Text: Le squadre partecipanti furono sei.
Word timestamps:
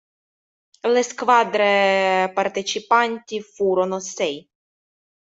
Le 0.93 1.03
squadre 1.03 2.31
partecipanti 2.33 3.39
furono 3.39 3.99
sei. 3.99 4.49